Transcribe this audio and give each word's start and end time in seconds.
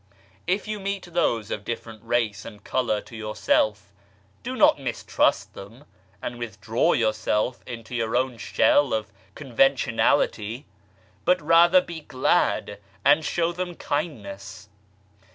If 0.47 0.67
you 0.67 0.79
meet 0.79 1.03
those 1.13 1.51
of 1.51 1.63
different 1.63 2.01
race 2.03 2.43
and 2.43 2.63
colour 2.63 3.01
to 3.01 3.15
yourself, 3.15 3.93
do 4.41 4.55
not 4.55 4.79
mistrust 4.79 5.53
them 5.53 5.83
and 6.23 6.39
withdraw 6.39 6.93
yourself 6.93 7.61
into 7.67 7.93
your 7.93 8.35
shell 8.39 8.95
of 8.95 9.13
conventionality, 9.35 10.65
but 11.23 11.39
rather 11.39 11.81
be 11.81 11.99
glad 12.01 12.79
and 13.05 13.23
show 13.23 13.51
them 13.51 13.75
kindness. 13.75 14.69